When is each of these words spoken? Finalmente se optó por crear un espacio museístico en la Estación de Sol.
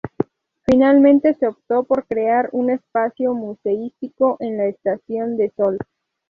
Finalmente 0.65 1.35
se 1.35 1.45
optó 1.45 1.83
por 1.83 2.07
crear 2.07 2.49
un 2.53 2.71
espacio 2.71 3.35
museístico 3.35 4.35
en 4.39 4.57
la 4.57 4.65
Estación 4.65 5.37
de 5.37 5.51
Sol. 5.55 5.77